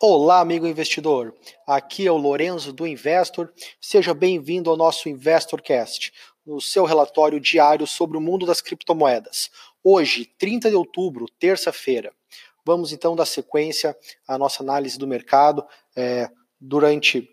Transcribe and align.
Olá, 0.00 0.38
amigo 0.38 0.64
investidor. 0.64 1.34
Aqui 1.66 2.06
é 2.06 2.12
o 2.12 2.16
Lorenzo 2.16 2.72
do 2.72 2.86
Investor. 2.86 3.52
Seja 3.80 4.14
bem-vindo 4.14 4.70
ao 4.70 4.76
nosso 4.76 5.08
InvestorCast, 5.08 6.12
o 6.46 6.60
seu 6.60 6.84
relatório 6.84 7.40
diário 7.40 7.84
sobre 7.84 8.16
o 8.16 8.20
mundo 8.20 8.46
das 8.46 8.60
criptomoedas. 8.60 9.50
Hoje, 9.82 10.24
30 10.38 10.70
de 10.70 10.76
outubro, 10.76 11.26
terça-feira. 11.40 12.12
Vamos 12.64 12.92
então 12.92 13.16
dar 13.16 13.26
sequência 13.26 13.96
à 14.24 14.38
nossa 14.38 14.62
análise 14.62 14.96
do 14.96 15.04
mercado. 15.04 15.66
É, 15.96 16.30
durante 16.60 17.28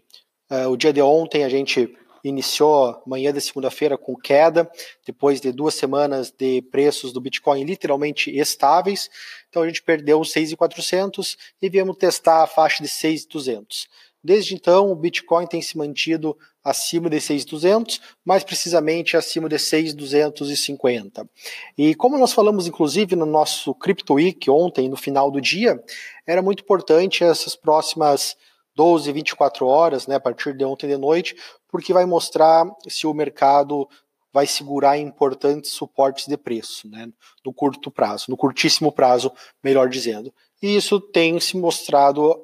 é, 0.50 0.66
o 0.66 0.76
dia 0.76 0.92
de 0.92 1.04
ontem, 1.04 1.44
a 1.44 1.50
gente 1.50 1.96
iniciou 2.28 3.02
manhã 3.06 3.32
de 3.32 3.40
segunda-feira 3.40 3.98
com 3.98 4.16
queda, 4.16 4.70
depois 5.06 5.40
de 5.40 5.52
duas 5.52 5.76
semanas 5.76 6.32
de 6.32 6.62
preços 6.64 7.14
do 7.14 7.22
Bitcoin 7.22 7.64
literalmente 7.64 8.36
estáveis. 8.36 9.10
Então 9.50 9.64
a 9.64 9.68
gente 9.68 9.84
perdeu 9.84 10.20
6.400 10.22 11.38
e 11.62 11.70
viemos 11.70 11.98
testar 11.98 12.44
a 12.44 12.48
faixa 12.48 12.82
de 12.82 12.90
6.200. 12.90 13.88
Desde 14.24 14.56
então, 14.56 14.92
o 14.92 14.96
Bitcoin 14.96 15.46
tem 15.46 15.62
se 15.62 15.78
mantido 15.78 16.36
acima 16.64 17.12
de 17.12 17.18
6.200, 17.18 18.02
mais 18.26 18.44
precisamente 18.44 19.16
acima 19.16 19.48
de 19.48 19.58
6.250. 19.58 21.30
E 21.78 21.94
como 21.94 22.18
nós 22.18 22.34
falamos, 22.34 22.66
inclusive, 22.66 23.16
no 23.16 23.28
nosso 23.28 23.76
Crypto 23.76 24.16
Week 24.16 24.50
ontem, 24.50 24.90
no 24.90 24.98
final 24.98 25.30
do 25.30 25.40
dia, 25.40 25.80
era 26.26 26.42
muito 26.42 26.64
importante 26.64 27.24
essas 27.24 27.56
próximas 27.56 28.36
12, 28.76 29.12
24 29.12 29.66
horas, 29.66 30.08
né, 30.08 30.16
a 30.16 30.20
partir 30.20 30.56
de 30.56 30.66
ontem 30.66 30.88
de 30.88 30.98
noite, 30.98 31.36
porque 31.70 31.94
vai 31.94 32.06
mostrar 32.06 32.66
se 32.88 33.08
o 33.08 33.14
mercado 33.14 33.88
vai 34.34 34.46
segurar 34.46 34.98
importantes 34.98 35.72
suportes 35.72 36.28
de 36.28 36.36
preço, 36.36 36.90
né, 36.90 37.08
no 37.46 37.54
curto 37.54 37.90
prazo, 37.90 38.26
no 38.28 38.36
curtíssimo 38.36 38.92
prazo, 38.92 39.32
melhor 39.64 39.88
dizendo. 39.88 40.34
E 40.62 40.76
isso 40.76 41.00
tem 41.00 41.40
se 41.40 41.56
mostrado 41.56 42.36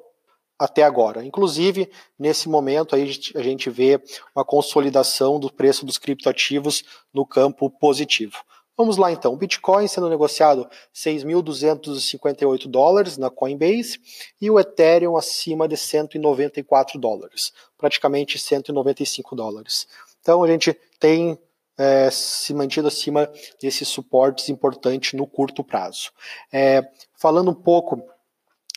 até 0.58 0.84
agora. 0.84 1.24
Inclusive, 1.24 1.90
nesse 2.18 2.48
momento 2.48 2.94
aí 2.94 3.02
a 3.34 3.42
gente 3.42 3.68
vê 3.68 4.00
uma 4.34 4.44
consolidação 4.44 5.38
do 5.38 5.52
preço 5.52 5.84
dos 5.84 5.98
criptoativos 5.98 6.84
no 7.12 7.26
campo 7.26 7.68
positivo. 7.68 8.38
Vamos 8.76 8.96
lá 8.96 9.12
então. 9.12 9.36
Bitcoin 9.36 9.86
sendo 9.86 10.08
negociado 10.08 10.68
6.258 10.94 12.66
dólares 12.66 13.18
na 13.18 13.30
Coinbase 13.30 14.00
e 14.40 14.50
o 14.50 14.58
Ethereum 14.58 15.16
acima 15.16 15.68
de 15.68 15.76
194 15.76 16.98
dólares, 16.98 17.52
praticamente 17.76 18.38
195 18.38 19.36
dólares. 19.36 19.86
Então 20.20 20.42
a 20.42 20.48
gente 20.48 20.72
tem 20.98 21.38
é, 21.76 22.10
se 22.10 22.54
mantido 22.54 22.88
acima 22.88 23.30
desses 23.60 23.88
suportes 23.88 24.48
importantes 24.48 25.12
no 25.14 25.26
curto 25.26 25.62
prazo. 25.62 26.10
É, 26.52 26.82
falando 27.14 27.50
um 27.50 27.54
pouco 27.54 28.02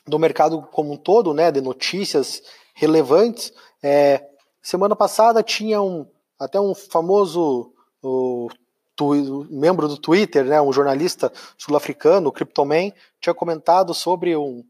do 0.07 0.19
mercado 0.19 0.61
como 0.71 0.93
um 0.93 0.97
todo, 0.97 1.33
né, 1.33 1.51
de 1.51 1.61
notícias 1.61 2.43
relevantes, 2.73 3.53
é, 3.81 4.27
semana 4.61 4.95
passada 4.95 5.41
tinha 5.41 5.81
um, 5.81 6.05
até 6.39 6.59
um 6.59 6.75
famoso 6.75 7.73
o, 8.01 8.49
tu, 8.95 9.45
membro 9.49 9.87
do 9.87 9.97
Twitter, 9.97 10.45
né, 10.45 10.61
um 10.61 10.71
jornalista 10.71 11.31
sul-africano, 11.57 12.29
o 12.29 12.31
Cryptoman, 12.31 12.93
tinha 13.19 13.33
comentado 13.33 13.93
sobre 13.93 14.35
um 14.35 14.63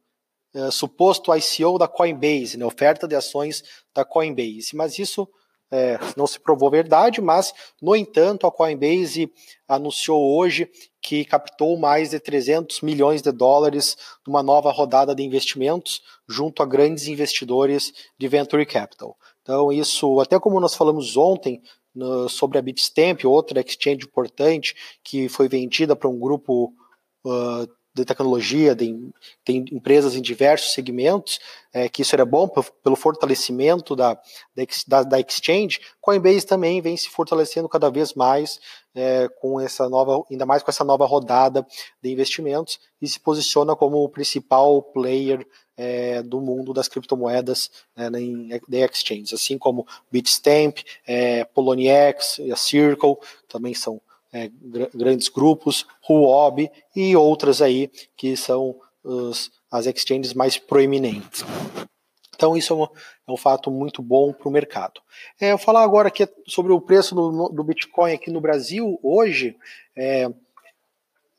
é, 0.53 0.71
suposto 0.71 1.31
ICO 1.35 1.77
da 1.77 1.87
Coinbase, 1.87 2.57
né, 2.57 2.65
oferta 2.65 3.07
de 3.07 3.15
ações 3.15 3.63
da 3.93 4.03
Coinbase. 4.03 4.75
Mas 4.75 4.97
isso 4.97 5.27
é, 5.71 5.99
não 6.15 6.25
se 6.27 6.39
provou 6.39 6.69
verdade, 6.69 7.21
mas, 7.21 7.53
no 7.81 7.95
entanto, 7.95 8.47
a 8.47 8.51
Coinbase 8.51 9.31
anunciou 9.67 10.37
hoje 10.37 10.69
que 11.01 11.25
captou 11.25 11.77
mais 11.77 12.11
de 12.11 12.19
300 12.19 12.81
milhões 12.81 13.21
de 13.21 13.31
dólares 13.31 13.97
numa 14.25 14.41
nova 14.41 14.71
rodada 14.71 15.13
de 15.13 15.23
investimentos 15.23 16.01
junto 16.27 16.63
a 16.63 16.65
grandes 16.65 17.07
investidores 17.07 17.91
de 18.17 18.27
venture 18.27 18.65
capital. 18.65 19.17
Então, 19.41 19.71
isso, 19.71 20.19
até 20.19 20.39
como 20.39 20.59
nós 20.59 20.75
falamos 20.75 21.15
ontem, 21.17 21.61
no, 21.95 22.27
sobre 22.27 22.57
a 22.57 22.61
Bitstamp, 22.61 23.23
outra 23.25 23.61
exchange 23.61 24.05
importante 24.05 24.75
que 25.03 25.29
foi 25.29 25.47
vendida 25.47 25.95
para 25.95 26.09
um 26.09 26.19
grupo 26.19 26.73
uh, 27.25 27.67
de 27.95 28.03
tecnologia, 28.03 28.75
de, 28.75 29.09
tem 29.45 29.63
empresas 29.71 30.15
em 30.15 30.21
diversos 30.21 30.73
segmentos, 30.73 31.39
é, 31.73 31.87
que 31.87 32.01
isso 32.01 32.13
era 32.13 32.25
bom 32.25 32.45
pelo 32.83 32.95
fortalecimento 32.97 33.95
da, 33.95 34.19
da, 34.85 35.03
da, 35.03 35.19
exchange, 35.21 35.79
Coinbase 36.01 36.45
também 36.45 36.81
vem 36.81 36.97
se 36.97 37.07
fortalecendo 37.07 37.69
cada 37.69 37.89
vez 37.89 38.13
mais 38.13 38.59
é, 38.93 39.29
com 39.39 39.61
essa 39.61 39.87
nova, 39.87 40.21
ainda 40.29 40.45
mais 40.45 40.61
com 40.61 40.69
essa 40.69 40.83
nova 40.83 41.05
rodada 41.05 41.65
de 42.03 42.11
investimentos 42.11 42.79
e 43.01 43.07
se 43.07 43.17
posiciona 43.17 43.77
como 43.77 44.03
o 44.03 44.09
principal 44.09 44.83
player 44.83 45.47
é, 45.77 46.21
do 46.23 46.39
mundo 46.39 46.73
das 46.73 46.87
criptomoedas 46.87 47.69
né, 47.95 48.09
de 48.67 48.77
exchanges, 48.77 49.33
assim 49.33 49.57
como 49.57 49.87
Bitstamp, 50.11 50.79
é, 51.05 51.43
Poloniex, 51.45 52.39
a 52.51 52.55
Circle 52.55 53.17
também 53.47 53.73
são 53.73 54.01
é, 54.31 54.49
gr 54.49 54.89
grandes 54.93 55.29
grupos, 55.29 55.85
Huobi 56.07 56.69
e 56.95 57.15
outras 57.15 57.61
aí 57.61 57.89
que 58.15 58.35
são 58.35 58.75
os, 59.03 59.51
as 59.71 59.85
exchanges 59.85 60.33
mais 60.33 60.57
proeminentes. 60.57 61.43
Então 62.35 62.55
isso 62.57 62.73
é 62.73 62.75
um, 62.75 62.83
é 62.83 63.31
um 63.31 63.37
fato 63.37 63.71
muito 63.71 64.01
bom 64.01 64.33
para 64.33 64.47
o 64.47 64.51
mercado. 64.51 65.01
É, 65.39 65.51
eu 65.51 65.57
falar 65.57 65.83
agora 65.83 66.09
aqui 66.09 66.27
sobre 66.45 66.73
o 66.73 66.81
preço 66.81 67.15
do, 67.15 67.49
do 67.49 67.63
Bitcoin 67.63 68.13
aqui 68.13 68.29
no 68.29 68.41
Brasil 68.41 68.99
hoje. 69.01 69.55
É, 69.95 70.29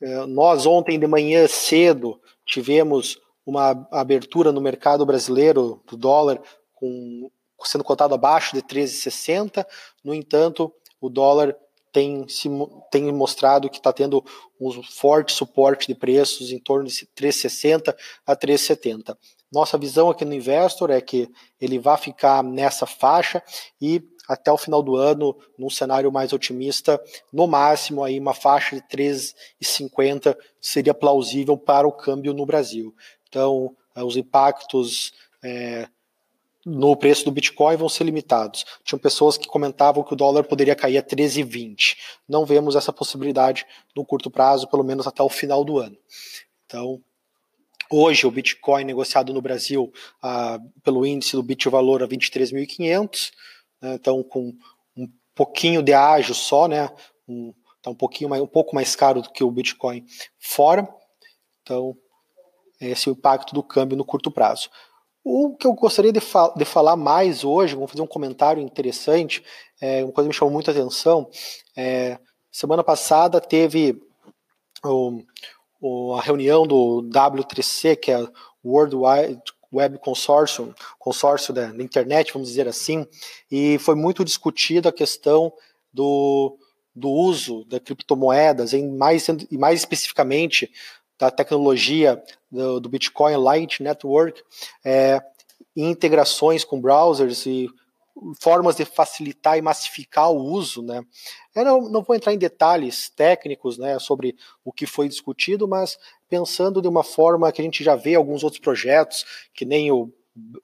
é, 0.01 0.25
nós 0.25 0.65
ontem 0.65 0.99
de 0.99 1.07
manhã 1.07 1.47
cedo 1.47 2.19
tivemos 2.45 3.19
uma 3.47 3.87
abertura 3.89 4.51
no 4.51 4.59
mercado 4.59 5.05
brasileiro 5.05 5.81
do 5.89 5.95
dólar 5.95 6.41
com, 6.75 7.31
sendo 7.63 7.83
cotado 7.83 8.13
abaixo 8.13 8.53
de 8.53 8.61
13,60. 8.61 9.65
No 10.03 10.13
entanto, 10.13 10.69
o 10.99 11.09
dólar 11.09 11.55
tem, 11.93 12.27
se, 12.27 12.49
tem 12.91 13.09
mostrado 13.13 13.69
que 13.69 13.77
está 13.77 13.93
tendo 13.93 14.21
um 14.59 14.83
forte 14.83 15.31
suporte 15.31 15.87
de 15.87 15.95
preços 15.95 16.51
em 16.51 16.59
torno 16.59 16.89
de 16.89 17.07
3,60 17.17 17.95
a 18.25 18.35
3,70. 18.35 19.17
Nossa 19.49 19.77
visão 19.77 20.09
aqui 20.09 20.25
no 20.25 20.33
Investor 20.33 20.91
é 20.91 20.99
que 20.99 21.29
ele 21.59 21.79
vai 21.79 21.97
ficar 21.97 22.43
nessa 22.43 22.85
faixa 22.85 23.41
e 23.81 24.03
até 24.27 24.51
o 24.51 24.57
final 24.57 24.83
do 24.83 24.95
ano, 24.95 25.35
num 25.57 25.69
cenário 25.69 26.11
mais 26.11 26.33
otimista, 26.33 27.01
no 27.31 27.47
máximo 27.47 28.03
aí 28.03 28.19
uma 28.19 28.33
faixa 28.33 28.75
de 28.75 28.81
3,50 28.83 30.35
seria 30.59 30.93
plausível 30.93 31.57
para 31.57 31.87
o 31.87 31.91
câmbio 31.91 32.33
no 32.33 32.45
Brasil. 32.45 32.93
Então, 33.27 33.75
os 33.95 34.17
impactos 34.17 35.13
é, 35.43 35.87
no 36.65 36.97
preço 36.97 37.23
do 37.23 37.31
Bitcoin 37.31 37.77
vão 37.77 37.87
ser 37.87 38.03
limitados. 38.03 38.65
Tinham 38.83 38.99
pessoas 38.99 39.37
que 39.37 39.47
comentavam 39.47 40.03
que 40.03 40.13
o 40.13 40.17
dólar 40.17 40.43
poderia 40.43 40.75
cair 40.75 40.97
a 40.97 41.03
13,20. 41.03 41.95
Não 42.27 42.45
vemos 42.45 42.75
essa 42.75 42.91
possibilidade 42.91 43.65
no 43.95 44.05
curto 44.05 44.29
prazo, 44.29 44.67
pelo 44.67 44.83
menos 44.83 45.07
até 45.07 45.23
o 45.23 45.29
final 45.29 45.63
do 45.63 45.79
ano. 45.79 45.97
Então, 46.65 47.01
hoje 47.89 48.27
o 48.27 48.31
Bitcoin 48.31 48.83
negociado 48.83 49.33
no 49.33 49.41
Brasil 49.41 49.91
ah, 50.21 50.59
pelo 50.83 51.05
índice 51.05 51.37
do 51.37 51.43
Bitvalor 51.43 52.03
a 52.03 52.07
23.500, 52.07 53.31
né, 53.81 53.95
então 53.95 54.23
com 54.23 54.53
um 54.95 55.07
pouquinho 55.35 55.81
de 55.81 55.93
ágio 55.93 56.33
só, 56.33 56.67
né, 56.67 56.89
um, 57.27 57.53
tá 57.81 57.89
um 57.89 57.95
pouquinho 57.95 58.29
mais, 58.29 58.41
um 58.41 58.47
pouco 58.47 58.75
mais 58.75 58.95
caro 58.95 59.21
do 59.21 59.29
que 59.29 59.43
o 59.43 59.51
Bitcoin 59.51 60.05
fora. 60.39 60.87
Então, 61.61 61.95
esse 62.79 63.09
é 63.09 63.11
o 63.11 63.15
impacto 63.15 63.53
do 63.53 63.63
câmbio 63.63 63.97
no 63.97 64.05
curto 64.05 64.31
prazo. 64.31 64.69
O 65.23 65.55
que 65.55 65.67
eu 65.67 65.73
gostaria 65.73 66.13
de, 66.13 66.21
de 66.55 66.65
falar 66.65 66.95
mais 66.95 67.43
hoje, 67.43 67.75
vou 67.75 67.87
fazer 67.87 68.01
um 68.01 68.07
comentário 68.07 68.63
interessante, 68.63 69.43
é, 69.81 70.03
uma 70.03 70.13
coisa 70.13 70.27
que 70.27 70.33
me 70.33 70.37
chamou 70.37 70.53
muita 70.53 70.71
atenção. 70.71 71.29
É, 71.75 72.17
semana 72.49 72.83
passada 72.83 73.41
teve 73.41 74.01
o, 74.85 75.21
o, 75.81 76.13
a 76.13 76.21
reunião 76.21 76.65
do 76.65 77.03
W3C, 77.11 77.97
que 77.97 78.11
é 78.11 78.19
o 78.19 78.31
World 78.63 78.95
Wide 78.95 79.41
Web 79.73 79.99
Consortium, 79.99 80.73
consórcio 80.97 81.53
da, 81.53 81.67
internet, 81.83 82.33
vamos 82.33 82.49
dizer 82.49 82.67
assim, 82.67 83.05
e 83.51 83.77
foi 83.79 83.95
muito 83.95 84.23
discutida 84.23 84.89
a 84.89 84.93
questão 84.93 85.51
do, 85.93 86.57
do 86.95 87.09
uso 87.09 87.65
da 87.65 87.79
criptomoedas, 87.79 88.73
em 88.73 88.89
mais, 88.95 89.27
e 89.27 89.57
mais 89.57 89.79
especificamente 89.79 90.71
da 91.19 91.31
tecnologia 91.31 92.21
do, 92.51 92.79
do 92.79 92.89
Bitcoin 92.89 93.35
Light 93.37 93.81
Network, 93.81 94.41
é, 94.85 95.21
integrações 95.75 96.63
com 96.63 96.79
browsers 96.79 97.45
e 97.45 97.69
formas 98.41 98.75
de 98.75 98.85
facilitar 98.85 99.57
e 99.57 99.61
massificar 99.61 100.31
o 100.31 100.37
uso, 100.37 100.81
né? 100.81 101.03
Eu 101.55 101.65
não, 101.65 101.81
não 101.89 102.03
vou 102.03 102.15
entrar 102.15 102.33
em 102.33 102.37
detalhes 102.37 103.09
técnicos, 103.09 103.77
né, 103.77 103.97
sobre 103.99 104.35
o 104.63 104.71
que 104.71 104.85
foi 104.85 105.07
discutido, 105.07 105.67
mas 105.67 105.97
pensando 106.29 106.81
de 106.81 106.87
uma 106.87 107.03
forma 107.03 107.51
que 107.51 107.61
a 107.61 107.63
gente 107.63 107.83
já 107.83 107.95
vê 107.95 108.15
alguns 108.15 108.43
outros 108.43 108.61
projetos, 108.61 109.25
que 109.53 109.65
nem 109.65 109.91
o, 109.91 110.11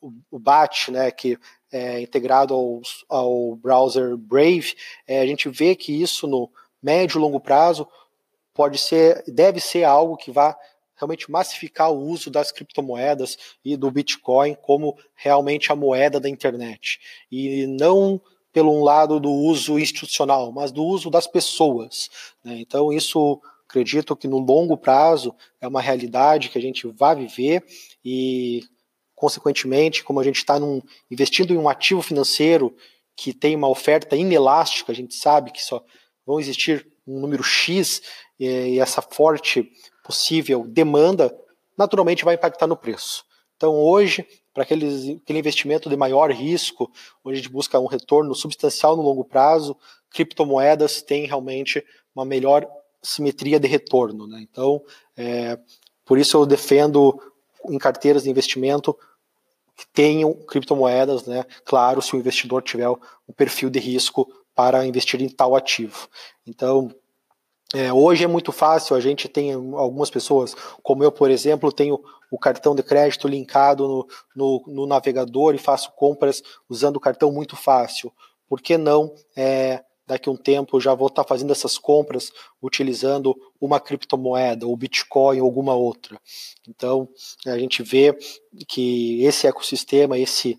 o, 0.02 0.12
o 0.32 0.40
BAT, 0.40 0.92
né, 0.92 1.12
que 1.12 1.38
é 1.72 2.02
integrado 2.02 2.54
ao, 2.54 2.82
ao 3.10 3.56
browser 3.56 4.16
Brave, 4.16 4.76
é, 5.08 5.20
a 5.20 5.26
gente 5.26 5.50
vê 5.50 5.76
que 5.76 5.92
isso 5.92 6.28
no 6.28 6.52
médio 6.82 7.18
e 7.18 7.22
longo 7.22 7.40
prazo 7.40 7.88
pode 8.54 8.78
ser, 8.78 9.24
deve 9.28 9.60
ser 9.60 9.84
algo 9.84 10.16
que 10.16 10.32
vá 10.32 10.56
realmente 10.96 11.30
massificar 11.30 11.92
o 11.92 12.00
uso 12.00 12.30
das 12.30 12.52
criptomoedas 12.52 13.38
e 13.64 13.76
do 13.76 13.90
Bitcoin 13.92 14.56
como 14.56 14.98
realmente 15.16 15.72
a 15.72 15.76
moeda 15.76 16.20
da 16.20 16.30
internet. 16.30 17.00
E 17.32 17.66
não 17.68 18.22
pelo 18.52 18.84
lado 18.84 19.20
do 19.20 19.32
uso 19.32 19.80
institucional, 19.80 20.52
mas 20.52 20.72
do 20.72 20.84
uso 20.84 21.10
das 21.10 21.26
pessoas. 21.26 22.10
Né? 22.44 22.60
Então, 22.60 22.94
isso 22.94 23.42
acredito 23.68 24.16
que 24.16 24.28
no 24.28 24.38
longo 24.38 24.78
prazo 24.78 25.36
é 25.60 25.68
uma 25.68 25.82
realidade 25.82 26.50
que 26.50 26.60
a 26.60 26.62
gente 26.62 26.88
vai 26.88 27.16
viver 27.16 27.66
e, 28.06 28.62
consequentemente, 29.16 30.04
como 30.04 30.20
a 30.20 30.24
gente 30.24 30.38
está 30.38 30.60
investindo 31.10 31.52
em 31.52 31.58
um 31.58 31.68
ativo 31.68 32.04
financeiro 32.04 32.76
que 33.16 33.34
tem 33.34 33.56
uma 33.56 33.68
oferta 33.68 34.16
inelástica, 34.16 34.92
a 34.92 34.96
gente 34.96 35.16
sabe 35.16 35.52
que 35.52 35.64
só 35.64 35.84
vão 36.26 36.40
existir 36.40 36.88
um 37.08 37.20
número 37.20 37.44
X 37.44 38.02
e 38.40 38.80
essa 38.80 39.02
forte 39.02 39.72
possível 40.04 40.66
demanda 40.68 41.36
naturalmente 41.78 42.26
vai 42.26 42.36
impactar 42.36 42.68
no 42.68 42.78
preço. 42.78 43.24
Então 43.56 43.74
hoje, 43.76 44.28
para 44.54 44.64
aquele 44.64 45.22
investimento 45.30 45.90
de 45.90 45.96
maior 45.96 46.32
risco, 46.32 46.92
onde 47.24 47.40
a 47.40 47.42
gente 47.42 47.52
busca 47.52 47.80
um 47.80 47.88
retorno 47.88 48.36
substancial 48.36 48.96
no 48.96 49.02
longo 49.02 49.24
prazo, 49.24 49.76
criptomoedas 50.12 51.02
têm 51.02 51.26
realmente 51.26 51.84
uma 52.16 52.26
melhor 52.26 52.68
simetria 53.02 53.60
de 53.60 53.68
retorno. 53.68 54.28
Né? 54.28 54.46
Então, 54.50 54.82
é, 55.18 55.58
por 56.06 56.18
isso 56.18 56.38
eu 56.38 56.46
defendo 56.46 57.20
em 57.70 57.78
carteiras 57.78 58.24
de 58.24 58.30
investimento 58.30 58.96
que 59.76 59.88
tenham 59.88 60.34
criptomoedas, 60.34 61.26
né? 61.26 61.46
Claro, 61.66 62.02
se 62.02 62.16
o 62.16 62.20
investidor 62.20 62.62
tiver 62.62 62.88
um 62.90 63.34
perfil 63.36 63.70
de 63.70 63.80
risco 63.80 64.32
para 64.54 64.86
investir 64.86 65.20
em 65.20 65.30
tal 65.30 65.56
ativo. 65.56 66.08
Então, 66.46 66.94
é, 67.74 67.92
hoje 67.92 68.24
é 68.24 68.28
muito 68.28 68.52
fácil, 68.52 68.96
a 68.96 69.00
gente 69.00 69.28
tem 69.28 69.54
algumas 69.54 70.10
pessoas, 70.10 70.56
como 70.84 71.04
eu, 71.04 71.12
por 71.12 71.32
exemplo, 71.32 71.72
tenho 71.72 72.00
o 72.30 72.38
cartão 72.38 72.76
de 72.76 72.84
crédito 72.84 73.28
linkado 73.28 73.88
no, 73.88 74.08
no, 74.36 74.64
no 74.68 74.86
navegador 74.86 75.56
e 75.56 75.58
faço 75.58 75.92
compras 75.94 76.44
usando 76.70 76.98
o 76.98 77.00
cartão 77.00 77.32
muito 77.32 77.56
fácil. 77.56 78.12
Por 78.48 78.62
que 78.62 78.78
não 78.78 79.14
é, 79.36 79.84
daqui 80.06 80.30
a 80.30 80.32
um 80.32 80.38
tempo 80.38 80.80
já 80.80 80.94
vou 80.94 81.08
estar 81.08 81.24
fazendo 81.24 81.52
essas 81.52 81.78
compras 81.78 82.32
utilizando 82.62 83.36
uma 83.60 83.80
criptomoeda, 83.80 84.68
ou 84.68 84.78
Bitcoin, 84.78 85.40
ou 85.40 85.46
alguma 85.46 85.74
outra. 85.74 86.20
Então, 86.68 87.10
a 87.46 87.58
gente 87.58 87.82
vê 87.82 88.18
que 88.68 89.24
esse 89.24 89.48
ecossistema, 89.48 90.18
esse 90.18 90.58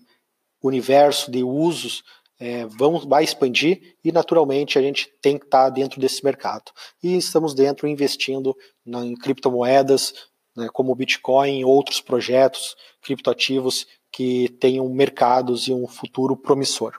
universo 0.61 1.31
de 1.31 1.43
usos 1.43 2.03
é, 2.39 2.65
vai 3.07 3.23
expandir 3.23 3.95
e, 4.03 4.11
naturalmente, 4.11 4.77
a 4.77 4.81
gente 4.81 5.09
tem 5.21 5.37
que 5.37 5.45
estar 5.45 5.69
dentro 5.69 5.99
desse 5.99 6.23
mercado. 6.23 6.71
E 7.01 7.15
estamos 7.15 7.53
dentro 7.53 7.87
investindo 7.87 8.55
na, 8.85 9.05
em 9.05 9.15
criptomoedas, 9.15 10.13
né, 10.55 10.67
como 10.71 10.91
o 10.91 10.95
Bitcoin 10.95 11.63
outros 11.63 12.01
projetos 12.01 12.75
criptoativos 13.01 13.87
que 14.11 14.49
tenham 14.59 14.87
mercados 14.89 15.67
e 15.67 15.73
um 15.73 15.87
futuro 15.87 16.37
promissor. 16.37 16.93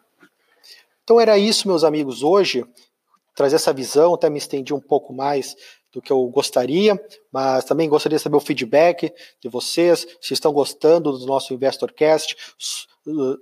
Então 1.03 1.21
era 1.21 1.39
isso, 1.39 1.69
meus 1.69 1.85
amigos, 1.85 2.23
hoje, 2.23 2.65
trazer 3.35 3.57
essa 3.57 3.73
visão, 3.73 4.15
até 4.15 4.29
me 4.29 4.39
estendi 4.39 4.75
um 4.75 4.81
pouco 4.81 5.13
mais 5.13 5.57
do 5.93 6.03
que 6.03 6.13
eu 6.13 6.27
gostaria, 6.27 7.01
mas 7.33 7.65
também 7.65 7.89
gostaria 7.89 8.19
de 8.19 8.23
saber 8.23 8.37
o 8.37 8.41
feedback 8.41 9.13
de 9.41 9.49
vocês, 9.49 10.07
se 10.21 10.35
estão 10.35 10.53
gostando 10.53 11.17
do 11.17 11.25
nosso 11.25 11.55
InvestorCast, 11.55 12.37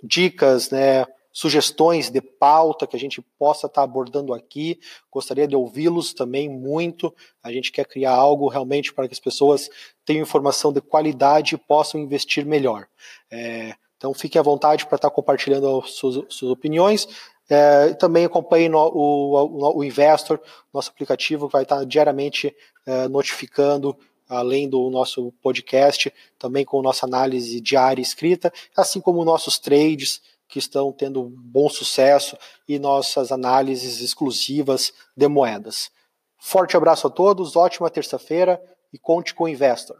dicas, 0.02 0.70
né, 0.70 1.04
sugestões 1.34 2.10
de 2.10 2.20
pauta 2.20 2.86
que 2.86 2.94
a 2.94 2.98
gente 2.98 3.20
possa 3.36 3.66
estar 3.66 3.82
abordando 3.82 4.32
aqui. 4.32 4.78
Gostaria 5.10 5.48
de 5.48 5.56
ouvi-los 5.56 6.14
também 6.14 6.48
muito. 6.48 7.12
A 7.42 7.50
gente 7.50 7.72
quer 7.72 7.84
criar 7.86 8.12
algo 8.12 8.48
realmente 8.48 8.94
para 8.94 9.08
que 9.08 9.14
as 9.14 9.18
pessoas 9.18 9.68
tenham 10.06 10.22
informação 10.22 10.72
de 10.72 10.80
qualidade 10.80 11.56
e 11.56 11.58
possam 11.58 12.00
investir 12.00 12.46
melhor. 12.46 12.86
É, 13.28 13.74
então 13.96 14.14
fiquem 14.14 14.38
à 14.38 14.42
vontade 14.42 14.86
para 14.86 14.94
estar 14.94 15.10
compartilhando 15.10 15.82
suas, 15.82 16.24
suas 16.28 16.52
opiniões. 16.52 17.08
É, 17.50 17.92
também 17.94 18.24
acompanhe 18.24 18.68
no, 18.68 18.78
o, 18.78 19.78
o, 19.78 19.84
Investor, 19.84 20.40
nosso 20.72 20.90
aplicativo 20.90 21.48
que 21.48 21.52
vai 21.52 21.64
estar 21.64 21.84
diariamente 21.84 22.54
é, 22.86 23.08
notificando, 23.08 23.96
além 24.28 24.68
do 24.68 24.88
nosso 24.88 25.32
podcast, 25.42 26.12
também 26.38 26.64
com 26.64 26.80
nossa 26.80 27.04
análise 27.06 27.60
diária 27.60 28.00
escrita, 28.00 28.52
assim 28.76 29.00
como 29.00 29.24
nossos 29.24 29.58
trades 29.58 30.22
que 30.54 30.60
estão 30.60 30.92
tendo 30.92 31.24
bom 31.36 31.68
sucesso 31.68 32.38
e 32.68 32.78
nossas 32.78 33.32
análises 33.32 34.00
exclusivas 34.00 34.92
de 35.16 35.26
moedas. 35.26 35.90
Forte 36.38 36.76
abraço 36.76 37.08
a 37.08 37.10
todos, 37.10 37.56
ótima 37.56 37.90
terça-feira 37.90 38.62
e 38.92 38.96
conte 38.96 39.34
com 39.34 39.44
o 39.44 39.48
Investor. 39.48 39.96